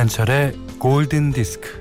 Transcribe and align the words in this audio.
김현철의 0.00 0.54
골든 0.78 1.32
디스크. 1.32 1.78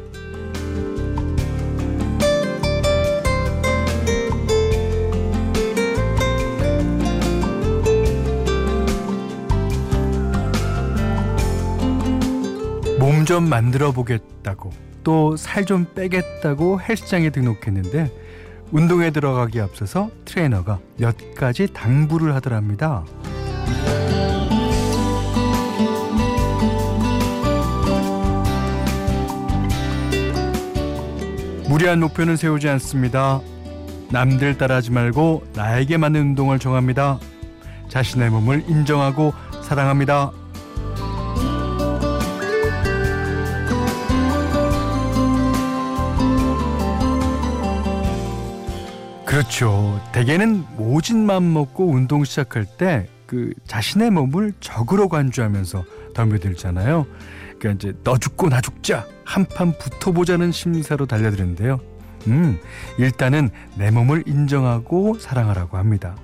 몸 13.00 13.26
좀 13.26 13.48
만들어 13.48 13.92
보겠다고 13.92 14.72
또 15.04 15.36
살 15.38 15.64
좀 15.66 15.86
빼겠다고 15.96 16.82
헬스장에 16.82 17.30
등록했는데 17.30 18.12
운동에 18.72 19.12
들어가기 19.12 19.62
앞서서 19.62 20.10
트레이너가 20.26 20.80
몇 20.98 21.16
가지 21.36 21.68
당부를 21.72 22.36
하더랍니다. 22.36 23.06
무리한 31.70 32.00
목표는 32.00 32.36
세우지 32.36 32.68
않습니다. 32.68 33.42
남들 34.12 34.58
따라하지 34.58 34.90
말고 34.90 35.44
나에게 35.54 35.98
맞는 35.98 36.20
운동을 36.20 36.58
정합니다. 36.58 37.20
자신의 37.90 38.32
몸을 38.32 38.66
인정하고 38.68 39.34
사랑합니다. 39.62 40.32
그렇죠. 49.26 50.02
대개는 50.12 50.66
모진 50.76 51.24
맘 51.24 51.54
먹고 51.54 51.86
운동 51.92 52.24
시작할 52.24 52.66
때 52.66 53.08
그 53.30 53.54
자신의 53.68 54.10
몸을 54.10 54.54
적으로 54.60 55.08
관주하면서 55.08 55.86
덤벼들잖아요. 56.16 57.06
그러니까 57.60 57.72
이제 57.90 57.98
너 58.04 58.18
죽고 58.18 58.50
나 58.50 58.62
죽자 58.62 59.06
한 59.26 59.46
판 59.46 59.78
붙어보자는 59.78 60.52
심사로 60.52 61.06
달려드는데요. 61.06 61.80
음, 62.28 62.60
일단은 62.98 63.50
내 63.76 63.92
몸을 63.92 64.24
인정하고 64.28 65.20
사랑하라고 65.20 65.78
합니다. 65.78 66.16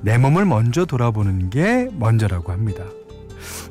내 0.00 0.18
몸을 0.18 0.44
먼저 0.44 0.84
돌아보는 0.84 1.50
게 1.50 1.88
먼저라고 1.92 2.52
합니다. 2.52 2.84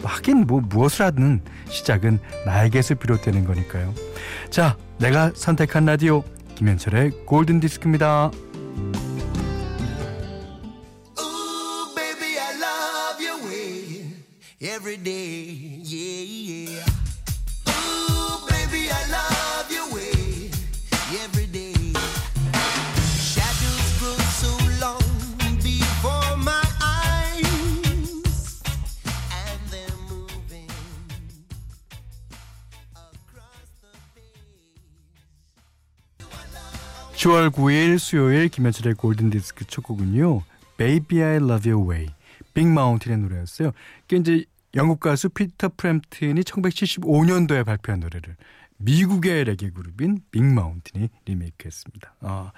하긴 0.04 0.46
뭐 0.48 0.62
무엇을 0.62 1.06
하든 1.06 1.42
시작은 1.70 2.20
나에게서 2.46 2.96
비롯되는 2.96 3.46
거니까요. 3.46 3.94
자, 4.50 4.78
내가 5.00 5.32
선택한 5.36 5.86
라디오 5.86 6.24
김현철의 6.56 7.26
골든 7.26 7.60
디스크입니다. 7.60 8.32
every 14.62 14.98
day. 14.98 15.75
10월 37.26 37.50
9일 37.50 37.98
수요일 37.98 38.50
김현철의 38.50 38.94
골든 38.94 39.32
디스크 39.32 39.66
첫 39.66 39.82
곡은요. 39.82 40.44
Baby 40.78 41.24
I 41.24 41.36
Love 41.38 41.72
Your 41.72 41.90
Way. 41.90 42.10
빅 42.54 42.68
마운틴의 42.68 43.18
노래였어요. 43.18 43.72
이게 44.06 44.18
이제 44.18 44.46
영국 44.76 45.00
가수 45.00 45.30
피터 45.30 45.72
프램튼이 45.76 46.40
1975년도에 46.42 47.66
발표한 47.66 48.02
노래를 48.02 48.36
미국의 48.78 49.46
레게 49.46 49.72
그룹인 49.72 50.20
빅 50.30 50.44
마운틴이 50.44 51.10
리메이크했습니다. 51.26 52.14
아, 52.20 52.52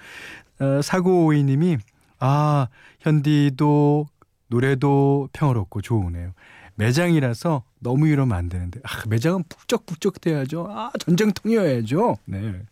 어, 0.60 0.82
사고오이님이 0.82 1.78
아 2.18 2.68
현디도 3.00 4.06
노래도 4.48 5.30
평화롭고 5.32 5.80
좋으네요. 5.80 6.34
매장이라서 6.74 7.62
너무 7.78 8.06
이러면 8.06 8.36
안 8.36 8.50
되는데 8.50 8.80
아, 8.84 9.08
매장은 9.08 9.44
북적북적 9.48 10.20
돼야죠. 10.20 10.66
아 10.68 10.90
전쟁통이어야죠. 10.98 12.18
네. 12.26 12.66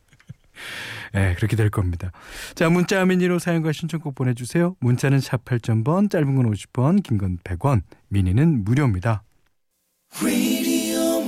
네, 1.12 1.34
그렇게 1.34 1.56
될 1.56 1.70
겁니다. 1.70 2.10
자, 2.54 2.68
문자 2.68 3.04
미니로 3.04 3.38
사연과 3.38 3.72
신청곡 3.72 4.14
보내주세요. 4.14 4.76
문자는 4.80 5.20
샵 5.20 5.44
8000번, 5.44 6.10
짧은 6.10 6.34
건 6.34 6.50
50원, 6.52 7.02
긴 7.02 7.18
건 7.18 7.38
100원, 7.44 7.82
미니는 8.08 8.64
무료입니다. 8.64 9.22
Radio, 10.22 11.20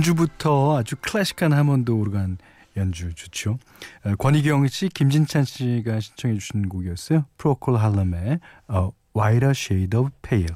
전주부터 0.00 0.78
아주 0.78 0.96
클래식한 0.96 1.52
하몬드 1.52 1.90
오르간 1.90 2.38
연주 2.76 3.14
좋죠. 3.14 3.58
어, 4.04 4.14
권희경 4.16 4.66
씨, 4.68 4.88
김진찬 4.88 5.44
씨가 5.44 6.00
신청해 6.00 6.38
주신 6.38 6.68
곡이었어요. 6.68 7.24
프로콜 7.36 7.76
할럼의 7.76 8.40
어, 8.68 8.90
Whiter 9.16 9.50
Shade 9.50 9.98
of 9.98 10.10
Pale. 10.22 10.54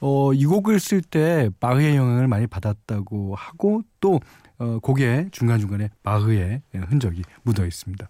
어, 0.00 0.32
이 0.32 0.44
곡을 0.44 0.80
쓸 0.80 1.00
때 1.00 1.48
바흐의 1.60 1.96
영향을 1.96 2.28
많이 2.28 2.46
받았다고 2.46 3.34
하고 3.34 3.82
또 4.00 4.20
어, 4.58 4.78
곡에 4.80 5.28
중간중간에 5.32 5.90
바흐의 6.02 6.62
흔적이 6.74 7.22
묻어 7.42 7.66
있습니다. 7.66 8.08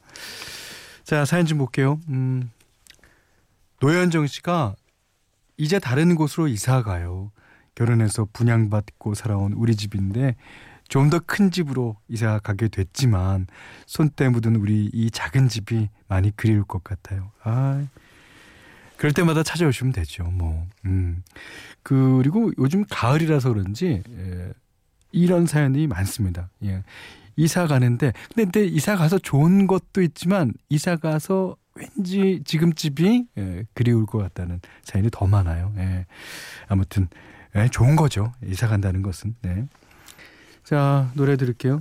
자, 1.04 1.24
사연 1.24 1.46
좀 1.46 1.58
볼게요. 1.58 2.00
음, 2.08 2.50
노현정 3.80 4.26
씨가 4.26 4.74
이제 5.58 5.78
다른 5.78 6.14
곳으로 6.14 6.48
이사 6.48 6.82
가요. 6.82 7.30
결혼해서 7.76 8.26
분양받고 8.32 9.14
살아온 9.14 9.52
우리 9.52 9.76
집인데 9.76 10.34
좀 10.88 11.10
더 11.10 11.18
큰 11.20 11.50
집으로 11.50 11.96
이사 12.08 12.38
가게 12.38 12.68
됐지만 12.68 13.46
손때 13.86 14.28
묻은 14.28 14.56
우리 14.56 14.88
이 14.92 15.10
작은 15.10 15.48
집이 15.48 15.88
많이 16.08 16.34
그리울 16.36 16.62
것 16.64 16.84
같아요. 16.84 17.32
아, 17.42 17.84
그럴 18.96 19.12
때마다 19.12 19.42
찾아오시면 19.42 19.92
되죠. 19.92 20.24
뭐, 20.24 20.64
음. 20.84 21.22
그리고 21.82 22.52
요즘 22.58 22.84
가을이라서 22.88 23.52
그런지 23.52 24.02
예, 24.08 24.52
이런 25.12 25.46
사연이 25.46 25.86
많습니다. 25.86 26.48
예. 26.64 26.82
이사 27.36 27.66
가는데 27.66 28.12
근데, 28.28 28.44
근데 28.44 28.64
이사 28.66 28.96
가서 28.96 29.18
좋은 29.18 29.66
것도 29.66 30.02
있지만 30.02 30.52
이사 30.68 30.96
가서 30.96 31.56
왠지 31.74 32.42
지금 32.46 32.72
집이 32.72 33.26
예, 33.38 33.64
그리울 33.74 34.06
것 34.06 34.18
같다는 34.18 34.60
사연이 34.82 35.08
더 35.10 35.26
많아요. 35.26 35.74
예. 35.78 36.06
아무튼 36.68 37.08
네, 37.56 37.68
좋은 37.70 37.96
거죠. 37.96 38.32
이사 38.44 38.68
간다는 38.68 39.00
것은. 39.00 39.34
네. 39.40 39.66
자, 40.62 41.10
노래 41.14 41.36
들을게요. 41.36 41.80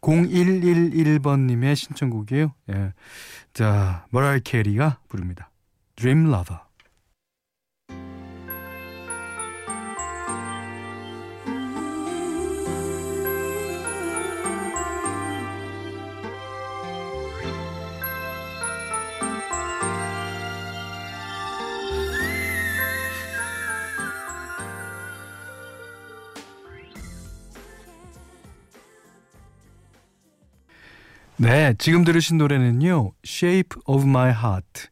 0111번님의 0.00 1.76
신청곡이에요. 1.76 2.54
예. 2.70 2.94
자, 3.52 4.06
머라이 4.08 4.40
캐리가 4.40 4.98
부릅니다. 5.08 5.50
Dream 5.96 6.32
Lover. 6.32 6.60
네, 31.40 31.74
지금 31.78 32.04
들으신 32.04 32.36
노래는요. 32.36 33.12
Shape 33.24 33.80
of 33.86 34.06
My 34.06 34.28
Heart. 34.28 34.88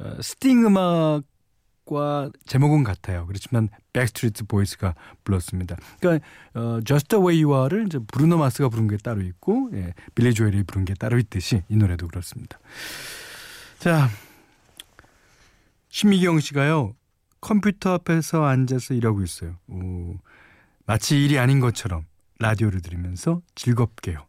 어, 0.00 0.20
스팅 0.20 0.66
음악과 0.66 2.30
제목은 2.46 2.82
같아요. 2.82 3.26
그렇지만 3.26 3.68
백스트리트 3.92 4.46
보이스가 4.46 4.96
불렀습니다. 5.22 5.76
그러니까 6.00 6.26
어, 6.54 6.80
Just 6.84 7.06
the 7.06 7.24
Way 7.24 7.44
You 7.44 7.56
Are를 7.56 7.86
이제 7.86 8.00
브루노 8.00 8.38
마스가 8.38 8.68
부른 8.70 8.88
게 8.88 8.96
따로 8.96 9.22
있고 9.22 9.70
예, 9.74 9.94
빌리 10.16 10.34
조엘이 10.34 10.64
부른 10.64 10.84
게 10.84 10.94
따로 10.94 11.16
있듯이 11.16 11.62
이 11.68 11.76
노래도 11.76 12.08
그렇습니다. 12.08 12.58
자, 13.78 14.08
신미경 15.90 16.40
씨가요. 16.40 16.96
컴퓨터 17.40 17.92
앞에서 17.92 18.44
앉아서 18.44 18.94
일하고 18.94 19.22
있어요. 19.22 19.54
오, 19.68 20.16
마치 20.86 21.24
일이 21.24 21.38
아닌 21.38 21.60
것처럼 21.60 22.04
라디오를 22.40 22.82
들으면서 22.82 23.42
즐겁게요. 23.54 24.26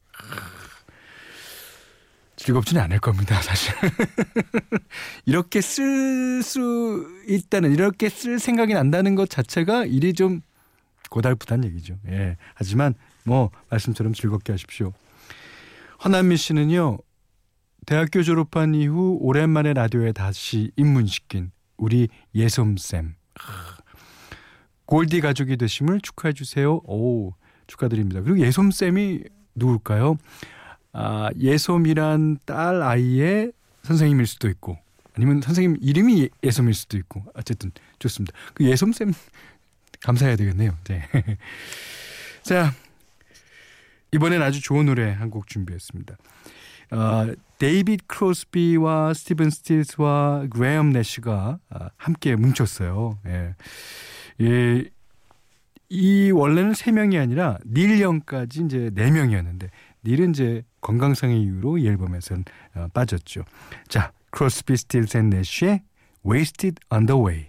즐겁지는 2.39 2.81
않을 2.83 2.99
겁니다, 2.99 3.41
사실. 3.41 3.73
이렇게 5.25 5.59
쓸 5.59 6.41
수 6.41 7.05
있다는, 7.27 7.73
이렇게 7.73 8.07
쓸 8.07 8.39
생각이 8.39 8.73
난다는 8.73 9.15
것 9.15 9.29
자체가 9.29 9.85
일이 9.85 10.13
좀 10.13 10.41
고달프다는 11.09 11.67
얘기죠. 11.69 11.97
예. 12.07 12.37
하지만 12.53 12.95
뭐, 13.25 13.51
말씀처럼 13.69 14.13
즐겁게 14.13 14.53
하십시오. 14.53 14.93
허남미 16.05 16.37
씨는요, 16.37 16.99
대학교 17.85 18.23
졸업한 18.23 18.73
이후 18.73 19.17
오랜만에 19.19 19.73
라디오에 19.73 20.13
다시 20.13 20.71
입문시킨 20.77 21.51
우리 21.75 22.07
예솜쌤. 22.35 23.15
골디 24.85 25.19
가족이 25.19 25.57
되심을 25.57 25.99
축하해 26.01 26.33
주세요. 26.33 26.75
오, 26.85 27.33
축하드립니다. 27.67 28.21
그리고 28.21 28.39
예솜쌤이 28.39 29.23
누굴까요? 29.55 30.15
아, 30.93 31.29
예솜이란 31.39 32.39
딸 32.45 32.81
아이의 32.81 33.51
선생님일 33.83 34.25
수도 34.27 34.49
있고 34.49 34.77
아니면 35.15 35.41
선생님 35.41 35.77
이름이 35.81 36.29
예솜일 36.43 36.73
수도 36.73 36.97
있고 36.97 37.23
어쨌든 37.35 37.71
좋습니다. 37.99 38.33
그 38.53 38.65
예솜 38.65 38.93
쌤 38.93 39.13
감사해야 40.01 40.35
되겠네요. 40.37 40.75
네. 40.85 41.03
자, 42.43 42.73
이번엔 44.11 44.41
아주 44.41 44.61
좋은 44.61 44.85
노래 44.85 45.11
한 45.11 45.29
곡 45.29 45.47
준비했습니다. 45.47 46.17
어, 46.91 47.27
데이빗 47.59 48.07
크로스비와 48.07 49.13
스티븐 49.13 49.49
스틸스와 49.51 50.47
그레엄 50.49 50.89
내시가 50.91 51.59
아, 51.69 51.89
함께 51.97 52.35
뭉쳤어요. 52.35 53.19
예. 53.27 53.55
예. 54.41 54.85
이 55.91 56.31
원래는 56.31 56.73
세 56.73 56.91
명이 56.91 57.17
아니라 57.17 57.57
닐 57.65 57.99
영까지 58.01 58.63
이제 58.65 58.89
네 58.93 59.11
명이었는데 59.11 59.69
닐은 60.05 60.31
이제 60.31 60.63
건강상의 60.81 61.41
이유로 61.41 61.77
이 61.77 61.87
앨범에서는 61.87 62.45
어, 62.75 62.87
빠졌죠. 62.93 63.43
자, 63.87 64.11
크로스비 64.31 64.77
스틸스 64.77 65.17
앤 65.17 65.29
내시의 65.29 65.83
Wasted 66.25 66.75
on 66.91 67.05
the 67.05 67.19
Way. 67.19 67.48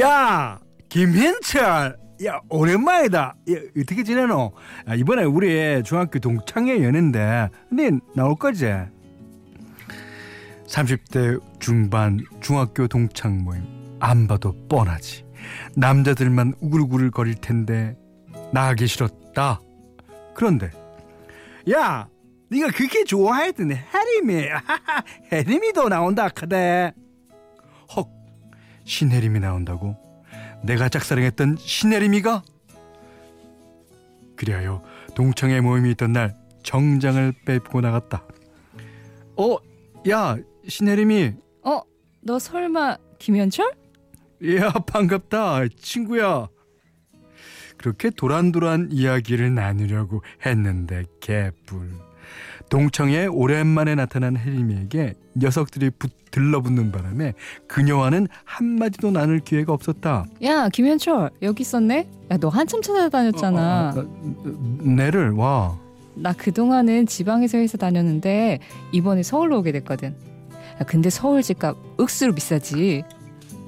야 0.00 0.58
김현철. 0.88 1.98
야 2.26 2.40
오랜만이다. 2.50 3.18
야, 3.50 3.56
어떻게 3.78 4.02
지내노? 4.02 4.52
야, 4.88 4.94
이번에 4.94 5.24
우리 5.24 5.82
중학교 5.82 6.18
동창회 6.18 6.82
연애인데 6.84 7.48
네 7.72 7.90
나올 8.14 8.36
거지? 8.36 8.66
30대 10.66 11.40
중반 11.58 12.20
중학교 12.40 12.86
동창 12.86 13.38
모임. 13.42 13.62
안 14.00 14.26
봐도 14.26 14.54
뻔하지. 14.68 15.24
남자들만 15.76 16.54
우글우글 16.60 17.10
거릴 17.10 17.34
텐데 17.34 17.96
나가기 18.52 18.86
싫었다. 18.86 19.60
그런데 20.34 20.70
야 21.72 22.08
네가 22.50 22.68
그렇게 22.72 23.04
좋아했던 23.04 23.72
해림이 23.72 24.48
해림이도 25.32 25.88
나온다 25.88 26.28
카대. 26.28 26.92
헉 27.96 28.19
신혜림이 28.90 29.38
나온다고? 29.38 29.96
내가 30.64 30.88
짝사랑했던 30.88 31.58
신혜림이가? 31.60 32.42
그리하여 34.34 34.82
동창회 35.14 35.60
모임이 35.60 35.92
있던 35.92 36.12
날 36.12 36.36
정장을 36.64 37.34
빼고 37.46 37.80
나갔다. 37.82 38.24
어, 39.36 39.56
야, 40.10 40.36
신혜림이. 40.66 41.34
어, 41.62 41.80
너 42.20 42.38
설마 42.40 42.96
김현철? 43.20 43.72
야, 44.56 44.72
반갑다, 44.72 45.68
친구야. 45.78 46.48
그렇게 47.76 48.10
도란도란 48.10 48.88
이야기를 48.90 49.54
나누려고 49.54 50.22
했는데 50.44 51.04
개뿔. 51.20 52.09
동청에 52.68 53.26
오랜만에 53.26 53.94
나타난 53.94 54.36
혜림이에게 54.36 55.14
녀석들이 55.36 55.90
붙, 55.90 56.12
들러붙는 56.30 56.92
바람에 56.92 57.34
그녀와는 57.66 58.28
한마디도 58.44 59.10
나눌 59.10 59.40
기회가 59.40 59.72
없었다. 59.72 60.26
야 60.44 60.68
김현철 60.68 61.30
여기 61.42 61.62
있었네? 61.62 62.08
야 62.30 62.36
너 62.38 62.48
한참 62.48 62.80
찾아다녔잖아. 62.82 63.92
어, 63.96 63.98
어, 63.98 64.02
어, 64.02 64.56
내를 64.82 65.30
와. 65.32 65.76
나 66.14 66.32
그동안은 66.32 67.06
지방에서 67.06 67.58
회사 67.58 67.76
다녔는데 67.78 68.58
이번에 68.92 69.22
서울로 69.22 69.58
오게 69.58 69.72
됐거든. 69.72 70.14
야, 70.80 70.84
근데 70.86 71.10
서울 71.10 71.42
집값 71.42 71.76
억수로 71.98 72.34
비싸지. 72.34 73.02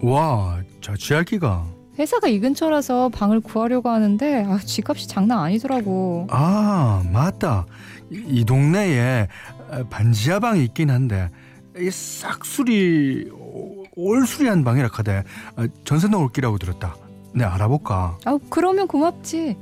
와, 0.03 0.61
저 0.81 0.95
지하기가. 0.97 1.67
회사가 2.03 2.27
이 2.27 2.41
근처라서 2.41 3.11
방을 3.11 3.41
구하려고 3.41 3.89
하는데 3.89 4.45
아, 4.45 4.59
집값이 4.59 5.07
장난 5.07 5.39
아니더라고. 5.39 6.27
아 6.31 7.03
맞다. 7.13 7.65
이, 8.11 8.23
이 8.27 8.45
동네에 8.45 9.29
반지하 9.89 10.41
방이 10.41 10.65
있긴 10.65 10.91
한데 10.91 11.31
이 11.79 11.91
싹수리 11.91 13.31
올수리한 13.95 14.65
방이라 14.65 14.89
카대 14.89 15.23
아, 15.55 15.69
전세 15.85 16.09
넣을 16.09 16.31
기라고 16.33 16.59
들었다. 16.59 16.97
내 17.35 17.45
알아볼까? 17.45 18.19
아 18.25 18.39
그러면 18.51 18.89
고맙지. 18.89 19.57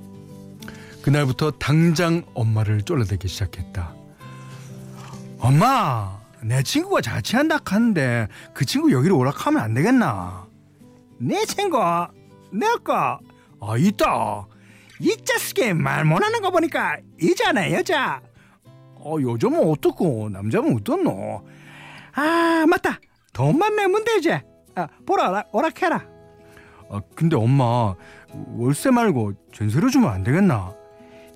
그날부터 1.03 1.51
당장 1.53 2.23
엄마를 2.33 2.83
쫄라대기 2.83 3.29
시작했다. 3.29 3.93
엄마, 5.39 6.19
내 6.43 6.63
친구가 6.63 7.03
자취한다 7.03 7.59
하는데 7.65 8.29
그 8.55 8.65
친구 8.65 8.93
여기로 8.93 9.17
오락하면 9.19 9.63
안 9.63 9.75
되겠나? 9.75 10.47
내 11.19 11.45
친구, 11.47 11.79
내가 12.53 13.19
아 13.61 13.77
있다. 13.77 14.47
이 15.01 15.17
자식이 15.25 15.73
말 15.75 16.05
못하는 16.05 16.41
거 16.43 16.51
보니까 16.51 16.99
이자네 17.21 17.73
여자. 17.75 18.21
어 18.97 19.17
요즘은 19.21 19.69
어떻고? 19.71 20.29
남자면 20.31 20.77
어떻노? 20.77 21.43
아 22.15 22.65
맞다. 22.69 22.99
돈만 23.33 23.77
내면 23.77 24.05
되지. 24.05 24.33
아, 24.75 24.87
보라 25.07 25.45
오락해라. 25.53 26.05
아 26.91 27.01
근데 27.15 27.37
엄마 27.37 27.95
월세 28.57 28.91
말고 28.91 29.33
전세로 29.53 29.89
주면 29.91 30.11
안 30.11 30.23
되겠나? 30.23 30.75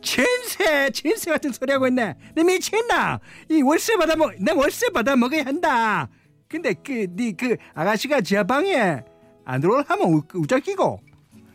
전세 0.02 0.90
전세 0.90 1.30
같은 1.30 1.52
소리 1.52 1.72
하고 1.72 1.86
있네. 1.86 2.14
내 2.34 2.44
미쳤나 2.44 3.20
이 3.50 3.62
월세 3.62 3.96
받아 3.96 4.14
먹 4.16 4.32
내 4.38 4.52
월세 4.52 4.90
받아 4.90 5.16
먹어야 5.16 5.44
한다. 5.46 6.08
근데 6.48 6.74
그 6.74 7.06
네그 7.10 7.36
그 7.36 7.56
아가씨가 7.74 8.20
지하방에 8.20 9.00
안 9.46 9.60
들어올 9.60 9.84
하면 9.88 10.22
우짜끼고 10.34 11.00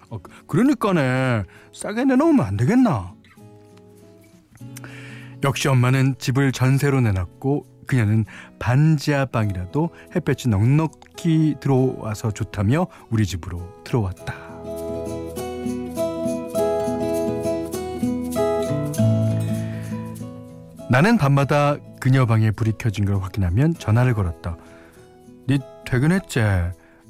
어, 0.09 0.19
그러니까네 0.47 1.43
싸게 1.73 2.05
내놓으면 2.05 2.45
안 2.45 2.57
되겠나 2.57 3.13
역시 5.43 5.67
엄마는 5.67 6.15
집을 6.17 6.51
전세로 6.51 7.01
내놨고 7.01 7.65
그녀는 7.87 8.25
반지하방이라도 8.59 9.89
햇볕이 10.15 10.47
넉넉히 10.49 11.55
들어와서 11.59 12.31
좋다며 12.31 12.87
우리 13.09 13.25
집으로 13.25 13.83
들어왔다. 13.83 14.35
나는 20.91 21.17
밤마다 21.17 21.77
그녀 21.99 22.25
방에 22.25 22.51
불이 22.51 22.73
켜진 22.77 23.05
걸 23.05 23.21
확인하면 23.21 23.73
전화를 23.75 24.13
걸었다. 24.13 24.57
네 25.47 25.59
퇴근했지? 25.85 26.41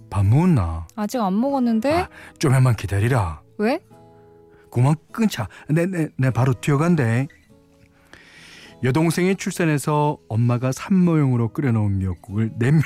밥 0.10 0.26
먹었나? 0.26 0.88
아직 0.96 1.20
안 1.20 1.40
먹었는데? 1.40 1.94
아, 1.94 2.10
좀만 2.40 2.76
기다리라. 2.76 3.42
왜? 3.58 3.80
고만 4.70 4.96
끊자. 5.12 5.48
내, 5.70 5.86
내, 5.86 6.10
내 6.18 6.30
바로 6.32 6.54
뛰어간대. 6.54 7.28
여동생이 8.84 9.36
출산해서 9.36 10.18
엄마가 10.30 10.72
산모용으로 10.72 11.50
끓여놓은 11.50 11.98
미역국을 11.98 12.52
냄, 12.58 12.80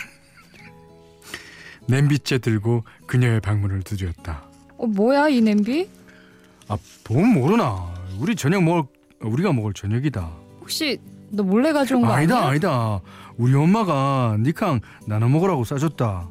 냄비째 1.88 2.40
들고 2.40 2.84
그녀의 3.06 3.42
방문을 3.42 3.84
두드렸다. 3.84 4.44
어, 4.78 4.88
뭐야 4.88 5.30
이 5.30 5.42
냄비? 5.42 5.90
아, 6.68 6.78
보면 7.04 7.34
모르나. 7.34 7.94
우리 8.20 8.36
저녁 8.36 8.64
먹을 8.64 8.84
우리가 9.22 9.54
먹을 9.54 9.74
저녁이다. 9.74 10.30
혹시 10.62 11.00
너 11.30 11.44
몰래 11.44 11.74
가져온 11.74 12.02
거 12.04 12.12
아니다 12.12 12.38
아니야? 12.38 12.50
아니다 12.50 13.02
우리 13.38 13.56
엄마가 13.56 14.38
니캉 14.40 14.80
나눠 15.08 15.28
먹으라고 15.30 15.64
싸줬다 15.64 16.30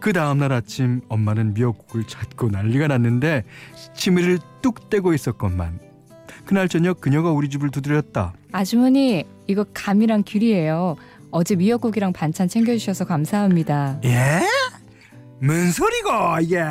그 0.00 0.12
다음날 0.12 0.52
아침 0.52 1.00
엄마는 1.08 1.54
미역국을 1.54 2.04
찾고 2.04 2.50
난리가 2.50 2.88
났는데 2.88 3.44
치미를 3.94 4.38
뚝 4.60 4.90
떼고 4.90 5.14
있었건만 5.14 5.78
그날 6.44 6.68
저녁 6.68 7.00
그녀가 7.00 7.30
우리 7.30 7.48
집을 7.48 7.70
두드렸다 7.70 8.34
아주머니 8.52 9.24
이거 9.46 9.64
감이랑 9.74 10.24
귤이에요. 10.26 10.96
어제 11.30 11.56
미역국이랑 11.56 12.12
반찬 12.12 12.48
챙겨주셔서 12.48 13.06
감사합니다. 13.06 14.00
예? 14.04 14.42
뭔 15.40 15.72
소리고 15.72 16.10
이게 16.42 16.62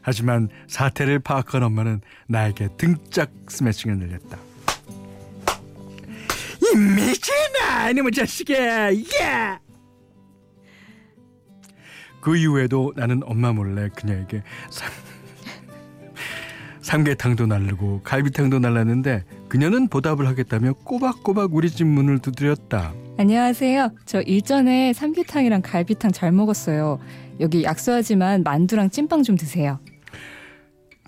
하지만 0.00 0.48
사태를 0.66 1.20
파악한 1.20 1.62
엄마는 1.62 2.00
나에게 2.26 2.70
등짝 2.76 3.30
스매싱을 3.48 3.98
늘렸다 3.98 4.36
이 6.60 6.76
미친아 6.76 7.90
이놈의 7.90 8.10
자식이 8.12 8.52
예! 8.54 9.58
그 12.22 12.36
이후에도 12.36 12.92
나는 12.96 13.20
엄마 13.24 13.52
몰래 13.52 13.90
그녀에게 13.94 14.44
삼, 14.70 14.88
삼계탕도 16.80 17.46
날르고 17.46 18.02
갈비탕도 18.04 18.60
날랐는데 18.60 19.24
그녀는 19.48 19.88
보답을 19.88 20.28
하겠다며 20.28 20.72
꼬박꼬박 20.84 21.52
우리 21.52 21.68
집 21.68 21.84
문을 21.84 22.20
두드렸다 22.20 22.94
안녕하세요. 23.18 23.90
저 24.06 24.22
일전에 24.22 24.92
삼계탕이랑 24.94 25.62
갈비탕 25.62 26.12
잘 26.12 26.32
먹었어요. 26.32 26.98
여기 27.40 27.64
약소하지만 27.64 28.42
만두랑 28.44 28.88
찐빵 28.90 29.24
좀 29.24 29.36
드세요. 29.36 29.80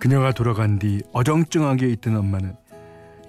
그녀가 0.01 0.33
돌아간 0.33 0.81
뒤 0.81 1.01
어정쩡하게 1.13 1.91
있던 1.93 2.17
엄마는 2.17 2.57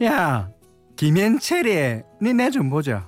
야 0.04 0.50
김현철이 0.96 2.02
니내 2.22 2.50
좀 2.50 2.72
보자 2.72 3.08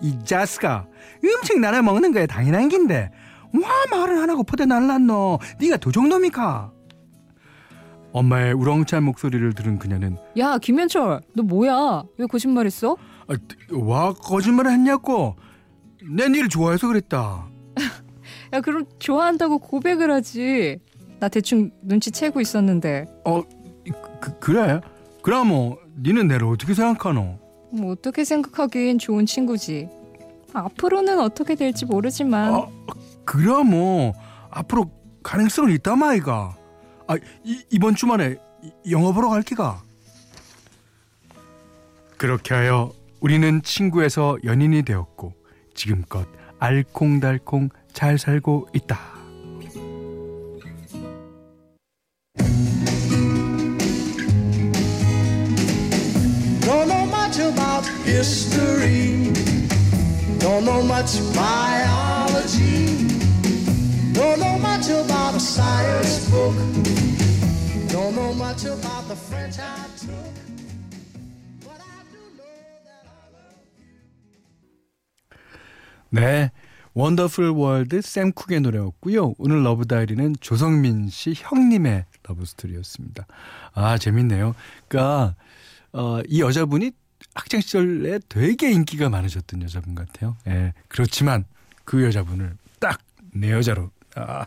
이 0.00 0.18
자스가 0.24 0.86
음식 1.24 1.60
나눠 1.60 1.82
먹는 1.82 2.12
거에 2.12 2.26
당연한 2.26 2.68
긴데 2.68 3.10
와 3.54 3.68
말을 3.90 4.18
안 4.18 4.30
하고 4.30 4.42
퍼대 4.42 4.66
날랐노 4.66 5.38
네가 5.60 5.76
도적놈이까 5.78 6.72
엄마의 8.12 8.52
우렁찬 8.54 9.04
목소리를 9.04 9.52
들은 9.54 9.78
그녀는 9.78 10.16
야 10.38 10.58
김현철 10.58 11.20
너 11.34 11.42
뭐야? 11.42 12.02
왜 12.18 12.26
거짓말했어? 12.26 12.96
아, 13.28 13.34
와 13.72 14.12
거짓말을 14.14 14.72
했냐고 14.72 15.36
내 16.02 16.28
니를 16.28 16.48
좋아해서 16.48 16.88
그랬다 16.88 17.46
야 18.52 18.60
그럼 18.60 18.84
좋아한다고 18.98 19.58
고백을 19.58 20.10
하지. 20.10 20.78
나 21.20 21.28
대충 21.28 21.70
눈치채고 21.82 22.40
있었는데 22.40 23.06
어 23.24 23.42
그, 24.20 24.38
그래 24.38 24.80
그럼 25.22 25.48
뭐 25.48 25.78
니는 26.00 26.28
내를 26.28 26.46
어떻게 26.46 26.74
생각하노 26.74 27.38
뭐 27.72 27.92
어떻게 27.92 28.24
생각하긴 28.24 28.98
좋은 28.98 29.26
친구지. 29.26 29.88
앞으로는 30.54 31.18
어떻게 31.20 31.54
될지 31.56 31.84
모르지만 31.84 32.54
어, 32.54 32.70
그럼 33.28 33.68
뭐 33.68 34.14
앞으로 34.50 34.90
가능성은 35.22 35.70
있다 35.74 35.96
마이가. 35.96 36.56
아 37.08 37.16
이, 37.44 37.62
이번 37.70 37.94
주말에 37.94 38.36
보러 39.12 39.28
갈 39.28 39.42
기가. 39.42 39.82
그렇게 42.16 42.54
하여 42.54 42.90
우리는 43.20 43.60
친구에서 43.62 44.38
연인이 44.44 44.82
되었고 44.82 45.34
지금껏 45.74 46.26
알콩달콩 46.58 47.68
잘 47.92 48.16
살고 48.16 48.68
있다. 48.72 48.98
Don't 64.18 64.40
네. 76.10 76.50
Wonderful 76.94 77.50
World 77.50 78.00
샘 78.00 78.32
쿡의 78.32 78.60
노래였고요. 78.60 79.34
오늘 79.38 79.62
love 79.62 79.86
diary는 79.86 80.34
조성민 80.40 81.10
씨 81.10 81.34
형님의 81.36 82.06
love 82.24 82.44
story였습니다. 82.44 83.26
아, 83.72 83.98
재밌네요. 83.98 84.56
그러니까 84.88 85.36
어, 85.92 86.20
이 86.26 86.40
여자분이 86.40 86.90
학창 87.36 87.60
시절에 87.60 88.18
되게 88.28 88.72
인기가 88.72 89.08
많으셨던 89.10 89.62
여자분 89.62 89.94
같아요. 89.94 90.36
예. 90.48 90.72
그렇지만 90.88 91.44
그 91.84 92.04
여자분을 92.04 92.56
딱 92.80 92.98
내 93.32 93.52
여자로 93.52 93.90
아. 94.18 94.46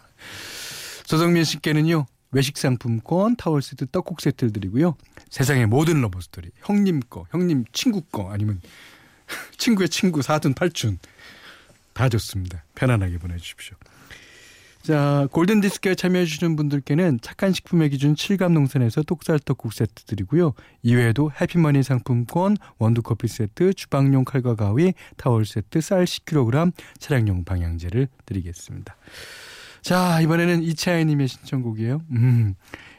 조성민 1.06 1.44
씨께는요. 1.44 2.06
외식 2.32 2.58
상품권, 2.58 3.36
타월 3.36 3.62
세트, 3.62 3.88
떡국 3.88 4.22
세트를 4.22 4.54
드리고요. 4.54 4.96
세상의 5.30 5.68
모든 5.68 6.02
love 6.02 6.22
story. 6.22 6.50
형님 6.64 7.02
거, 7.10 7.26
형님 7.32 7.66
친구 7.74 8.02
거 8.02 8.32
아니면 8.32 8.62
친구의 9.58 9.90
친구 9.90 10.22
사둔 10.22 10.54
팔춘 10.54 11.00
다 11.94 12.08
좋습니다. 12.08 12.64
편안하게 12.76 13.18
보내주십시오. 13.18 13.76
자, 14.82 15.28
골든디스크에 15.32 15.94
참여해주시는 15.94 16.56
분들께는 16.56 17.20
착한 17.22 17.54
식품의 17.54 17.92
기준 17.92 18.16
7감 18.16 18.54
농산에서 18.54 19.04
똑살떡국 19.04 19.74
세트 19.74 20.06
드리고요. 20.06 20.54
이외에도 20.82 21.32
해피머니 21.40 21.84
상품권, 21.84 22.58
원두커피 22.80 23.28
세트, 23.28 23.76
주방용 23.76 24.26
칼과 24.26 24.56
가위, 24.56 24.94
타월 25.18 25.46
세트, 25.46 25.82
쌀 25.82 26.06
10kg, 26.06 26.74
차량용 26.98 27.44
방향제를 27.44 28.08
드리겠습니다. 28.26 28.96
자, 29.82 30.22
이번에는 30.22 30.64
이차이님의 30.64 31.28
신청곡이에요. 31.28 32.02
음, 32.12 32.56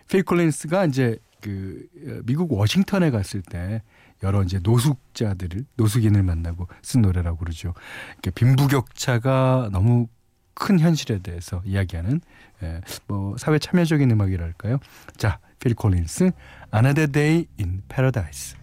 필 0.09 0.23
콜린스가 0.25 0.87
이제 0.87 1.19
그 1.41 1.87
어, 2.07 2.21
미국 2.25 2.53
워싱턴에 2.53 3.11
갔을 3.11 3.43
때 3.43 3.83
여러 4.23 4.43
이제 4.43 4.61
노숙자들을 4.63 5.65
노숙인을 5.77 6.23
만나고 6.23 6.69
쓴 6.83 7.03
노래라고 7.03 7.39
그러죠. 7.39 7.75
이렇게 8.15 8.31
빈부격차가 8.31 9.71
너무 9.73 10.07
큰 10.55 10.79
현실에 10.79 11.19
대해서 11.19 11.63
이야기하는 11.65 12.21
예, 12.63 12.81
뭐 13.09 13.37
사회 13.39 13.59
참여적인 13.59 14.11
음악이랄까요. 14.11 14.79
자, 15.17 15.41
필 15.59 15.75
콜린스 15.75 16.31
Another 16.75 17.11
Day 17.11 17.47
in 17.59 17.83
Paradise. 17.89 18.57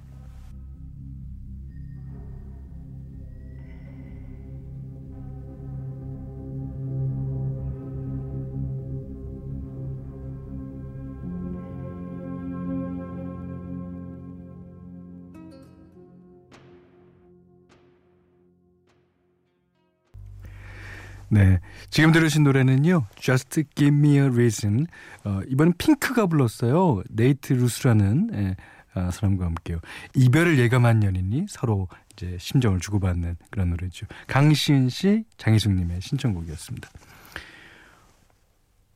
네. 21.30 21.60
지금 21.90 22.12
들으신 22.12 22.44
노래는요. 22.44 23.06
Just 23.16 23.64
Give 23.76 23.96
Me 23.96 24.16
a 24.16 24.22
Reason. 24.22 24.88
어, 25.24 25.42
이번엔 25.48 25.74
핑크가 25.78 26.26
불렀어요. 26.26 27.04
네이트 27.10 27.54
루스라는 27.54 28.30
예, 28.34 28.56
아, 28.94 29.12
사람과 29.12 29.46
함께요. 29.46 29.80
이별을 30.16 30.58
예감한 30.60 31.04
연인이 31.04 31.46
서로 31.48 31.88
이제 32.14 32.38
심정을 32.40 32.80
주고받는 32.80 33.38
그런 33.52 33.70
노래죠. 33.70 34.08
강시은 34.28 34.90
씨, 34.90 35.24
장희숙 35.38 35.74
님의 35.74 36.02
신청곡이었습니다. 36.02 36.90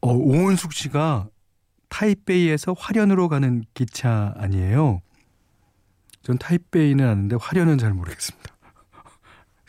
어, 0.02 0.12
오은숙 0.12 0.74
씨가 0.74 1.30
타이베이에서 1.90 2.74
화련으로 2.74 3.30
가는 3.30 3.64
기차 3.74 4.34
아니에요. 4.38 5.02
전 6.24 6.38
타이베이는 6.38 7.08
아는데 7.08 7.38
화련은 7.40 7.78
잘 7.78 7.94
모르겠습니다. 7.94 8.53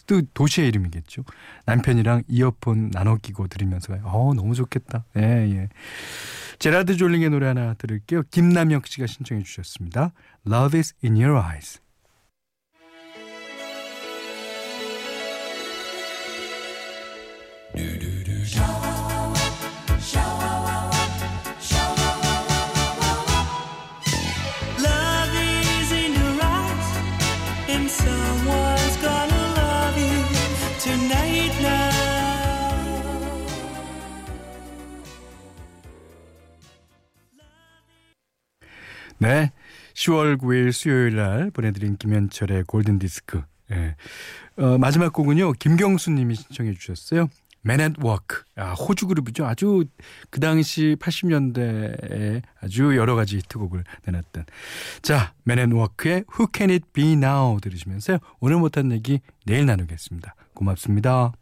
또 0.07 0.23
도시의 0.35 0.69
이름이겠죠. 0.69 1.25
남편이랑 1.67 2.25
이어폰 2.29 2.91
나눠 2.91 3.17
끼고 3.17 3.49
들으면서. 3.49 3.95
어 4.05 4.33
너무 4.35 4.55
좋겠다. 4.55 5.05
예 5.17 5.23
예. 5.23 5.69
제라드 6.59 6.97
졸링의 6.97 7.31
노래 7.31 7.47
하나 7.47 7.75
들을게요. 7.75 8.23
김남혁 8.31 8.87
씨가 8.87 9.07
신청해 9.07 9.43
주셨습니다. 9.43 10.13
Love 10.47 10.79
is 10.79 10.95
in 11.05 11.17
your 11.17 11.37
eyes. 11.39 11.81
Love 17.77 18.34
네. 39.19 39.53
10월 39.95 40.39
9일 40.39 40.73
수요일 40.73 41.17
날 41.17 41.51
보내드린 41.51 41.97
김현철의 41.97 42.65
골든 42.65 42.99
디스크. 42.99 43.43
예. 43.71 43.97
어, 44.57 44.79
마지막 44.79 45.13
곡은요. 45.13 45.53
김경수 45.53 46.11
님이 46.11 46.35
신청해 46.35 46.75
주셨어요. 46.75 47.29
Work. 48.03 48.43
아, 48.57 48.73
호주 48.73 49.07
그룹이죠. 49.07 49.47
아주 49.47 49.85
그 50.31 50.41
당시 50.41 50.97
80년대에 51.01 52.43
아주 52.61 52.97
여러 52.97 53.15
가지 53.15 53.39
히트곡을 53.39 53.85
내놨던. 54.07 54.45
자, 55.03 55.33
Work의 55.73 56.25
Who 56.35 56.49
Can 56.55 56.71
It 56.71 56.87
Be 56.93 57.13
Now 57.13 57.59
들으시면서요. 57.61 58.19
오늘 58.41 58.59
못한 58.59 58.93
얘기 58.93 59.21
내일 59.47 59.67
나누겠습니다. 59.67 60.35
고맙습니다. 60.55 61.33